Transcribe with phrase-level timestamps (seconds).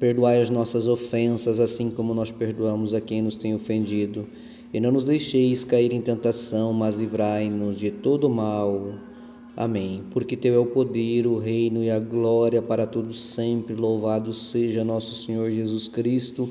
[0.00, 4.26] Perdoai as nossas ofensas, assim como nós perdoamos a quem nos tem ofendido.
[4.72, 8.94] E não nos deixeis cair em tentação, mas livrai-nos de todo mal.
[9.54, 10.02] Amém.
[10.10, 13.74] Porque Teu é o poder, o reino e a glória para todos sempre.
[13.74, 16.48] Louvado seja nosso Senhor Jesus Cristo,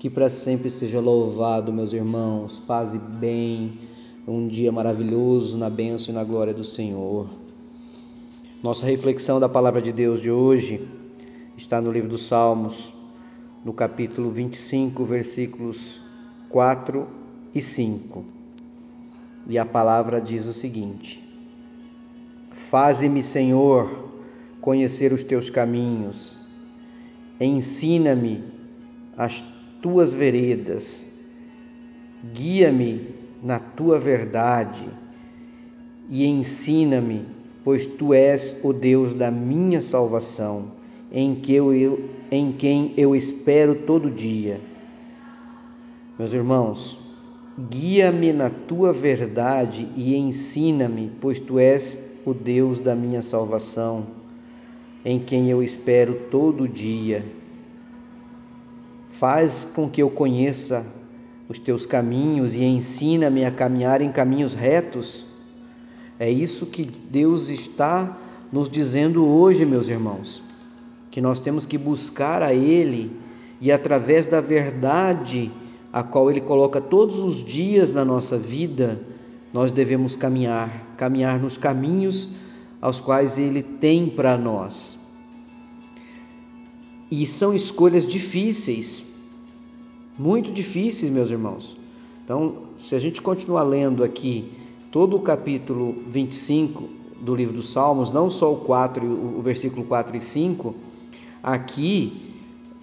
[0.00, 2.58] que para sempre seja louvado, meus irmãos.
[2.58, 3.74] Paz e bem.
[4.26, 7.28] Um dia maravilhoso na bênção e na glória do Senhor.
[8.60, 10.80] Nossa reflexão da palavra de Deus de hoje
[11.58, 12.94] está no livro dos Salmos,
[13.64, 16.00] no capítulo 25, versículos
[16.48, 17.04] 4
[17.52, 18.24] e 5.
[19.48, 21.20] E a palavra diz o seguinte:
[22.52, 24.08] Faze-me, Senhor,
[24.60, 26.38] conhecer os teus caminhos,
[27.40, 28.44] ensina-me
[29.16, 29.42] as
[29.82, 31.04] tuas veredas,
[32.32, 34.88] guia-me na tua verdade.
[36.08, 37.26] E ensina-me,
[37.64, 40.77] pois tu és o Deus da minha salvação
[41.10, 41.72] em, que eu,
[42.30, 44.60] em quem eu espero todo dia.
[46.18, 46.98] Meus irmãos,
[47.70, 54.06] guia-me na tua verdade e ensina-me, pois tu és o Deus da minha salvação,
[55.04, 57.24] em quem eu espero todo dia.
[59.10, 60.84] Faz com que eu conheça
[61.48, 65.24] os teus caminhos e ensina-me a caminhar em caminhos retos.
[66.18, 68.18] É isso que Deus está
[68.52, 70.47] nos dizendo hoje, meus irmãos
[71.18, 73.10] que nós temos que buscar a Ele
[73.60, 75.50] e através da verdade
[75.92, 79.00] a qual Ele coloca todos os dias na nossa vida,
[79.52, 82.28] nós devemos caminhar, caminhar nos caminhos
[82.80, 84.96] aos quais Ele tem para nós.
[87.10, 89.04] E são escolhas difíceis,
[90.16, 91.76] muito difíceis, meus irmãos.
[92.24, 94.52] Então, se a gente continuar lendo aqui
[94.92, 96.88] todo o capítulo 25
[97.20, 100.76] do livro dos Salmos, não só o 4, o versículo 4 e 5,
[101.42, 102.28] Aqui,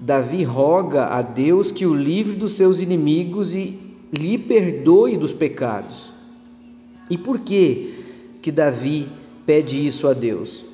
[0.00, 3.78] Davi roga a Deus que o livre dos seus inimigos e
[4.12, 6.12] lhe perdoe dos pecados.
[7.08, 7.94] E por que
[8.42, 9.08] que Davi
[9.46, 10.64] pede isso a Deus?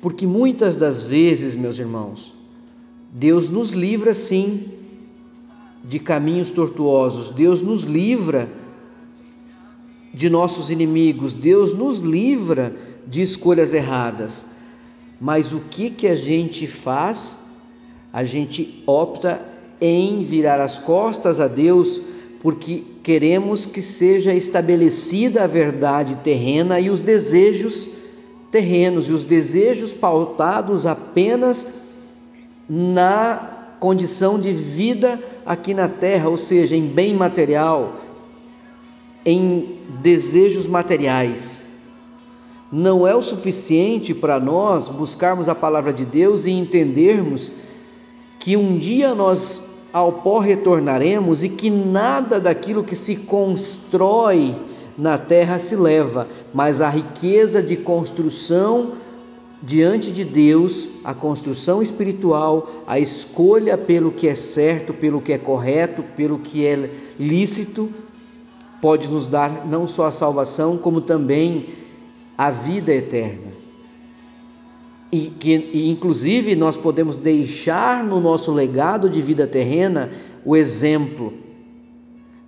[0.00, 2.34] Porque muitas das vezes, meus irmãos,
[3.12, 4.64] Deus nos livra sim
[5.84, 8.48] de caminhos tortuosos, Deus nos livra
[10.12, 12.74] de nossos inimigos, Deus nos livra
[13.06, 14.53] de escolhas erradas.
[15.20, 17.36] Mas o que que a gente faz?
[18.12, 19.40] A gente opta
[19.80, 22.00] em virar as costas a Deus
[22.40, 27.88] porque queremos que seja estabelecida a verdade terrena e os desejos
[28.50, 31.66] terrenos e os desejos pautados apenas
[32.68, 37.96] na condição de vida aqui na terra, ou seja, em bem material,
[39.24, 41.63] em desejos materiais
[42.74, 47.52] não é o suficiente para nós buscarmos a palavra de Deus e entendermos
[48.40, 49.62] que um dia nós
[49.92, 54.56] ao pó retornaremos e que nada daquilo que se constrói
[54.98, 58.94] na terra se leva, mas a riqueza de construção
[59.62, 65.38] diante de Deus, a construção espiritual, a escolha pelo que é certo, pelo que é
[65.38, 66.90] correto, pelo que é
[67.20, 67.88] lícito,
[68.80, 71.83] pode nos dar não só a salvação, como também
[72.36, 73.52] a vida eterna.
[75.10, 80.10] E que e inclusive nós podemos deixar no nosso legado de vida terrena
[80.44, 81.32] o exemplo.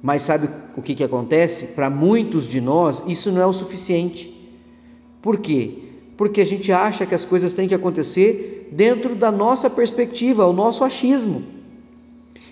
[0.02, 1.68] Mas sabe o que, que acontece?
[1.68, 4.32] Para muitos de nós, isso não é o suficiente.
[5.22, 5.78] Por quê?
[6.16, 10.52] Porque a gente acha que as coisas têm que acontecer dentro da nossa perspectiva, o
[10.52, 11.44] nosso achismo.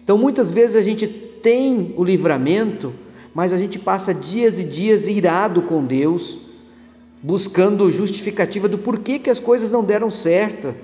[0.02, 2.92] Então muitas vezes a gente tem o livramento,
[3.34, 6.38] mas a gente passa dias e dias irado com Deus,
[7.24, 10.74] buscando justificativa do porquê que as coisas não deram certo.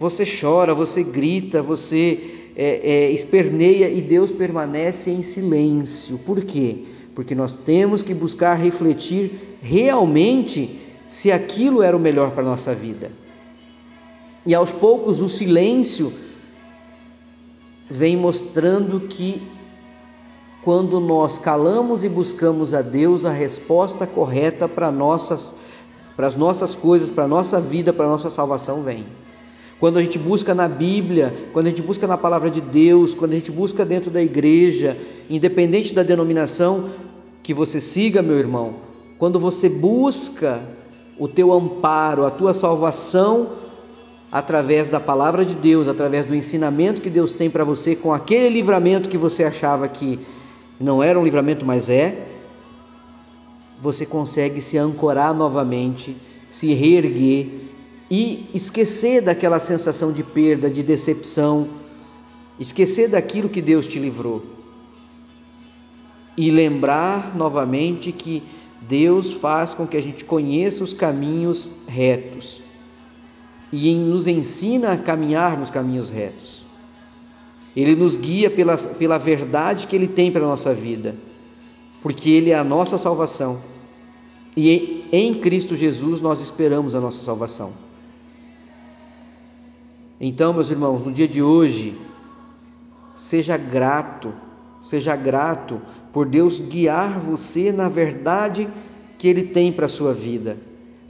[0.00, 6.18] Você chora, você grita, você é, é, esperneia e Deus permanece em silêncio.
[6.18, 6.78] Por quê?
[7.14, 12.74] Porque nós temos que buscar refletir realmente se aquilo era o melhor para a nossa
[12.74, 13.12] vida.
[14.44, 16.12] E aos poucos o silêncio
[17.88, 19.40] vem mostrando que
[20.64, 25.54] quando nós calamos e buscamos a Deus a resposta correta para nossas
[26.16, 29.04] para as nossas coisas, para a nossa vida, para a nossa salvação vem.
[29.80, 33.32] Quando a gente busca na Bíblia, quando a gente busca na palavra de Deus, quando
[33.32, 34.96] a gente busca dentro da igreja,
[35.28, 36.90] independente da denominação
[37.42, 38.76] que você siga, meu irmão,
[39.18, 40.60] quando você busca
[41.18, 43.50] o teu amparo, a tua salvação
[44.30, 48.48] através da palavra de Deus, através do ensinamento que Deus tem para você, com aquele
[48.48, 50.20] livramento que você achava que
[50.80, 52.26] não era um livramento, mas é,
[53.80, 56.16] você consegue se ancorar novamente,
[56.48, 57.48] se reerguer
[58.10, 61.68] e esquecer daquela sensação de perda, de decepção,
[62.58, 64.42] esquecer daquilo que Deus te livrou
[66.36, 68.42] e lembrar novamente que
[68.80, 72.60] Deus faz com que a gente conheça os caminhos retos
[73.72, 76.63] e nos ensina a caminhar nos caminhos retos.
[77.74, 81.16] Ele nos guia pela, pela verdade que Ele tem para a nossa vida,
[82.02, 83.60] porque Ele é a nossa salvação
[84.56, 87.72] e em Cristo Jesus nós esperamos a nossa salvação.
[90.20, 91.98] Então, meus irmãos, no dia de hoje,
[93.16, 94.32] seja grato,
[94.80, 95.80] seja grato
[96.12, 98.68] por Deus guiar você na verdade
[99.18, 100.56] que Ele tem para a sua vida.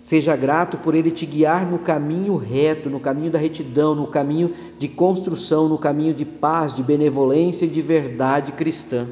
[0.05, 4.53] Seja grato por Ele te guiar no caminho reto, no caminho da retidão, no caminho
[4.79, 9.07] de construção, no caminho de paz, de benevolência e de verdade cristã.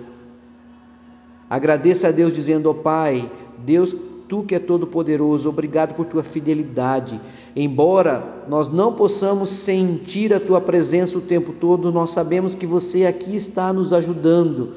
[1.48, 3.30] Agradeça a Deus dizendo: Ó oh, Pai,
[3.64, 3.96] Deus
[4.28, 7.18] Tu que é todo-poderoso, obrigado por tua fidelidade.
[7.56, 13.06] Embora nós não possamos sentir a tua presença o tempo todo, nós sabemos que você
[13.06, 14.74] aqui está nos ajudando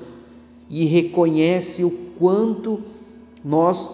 [0.70, 2.80] e reconhece o quanto
[3.44, 3.90] nós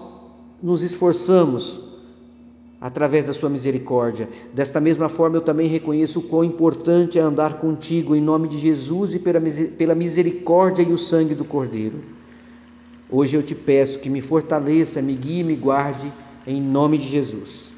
[0.62, 1.91] nos esforçamos
[2.82, 4.28] através da sua misericórdia.
[4.52, 8.58] Desta mesma forma, eu também reconheço o quão importante é andar contigo em nome de
[8.58, 12.00] Jesus e pela misericórdia e o sangue do Cordeiro.
[13.08, 16.12] Hoje eu te peço que me fortaleça, me guie e me guarde
[16.48, 17.72] em nome de Jesus.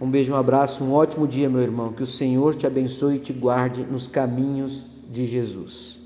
[0.00, 1.92] Um beijo, um abraço, um ótimo dia, meu irmão.
[1.92, 5.98] Que o Senhor te abençoe e te guarde nos caminhos de Jesus.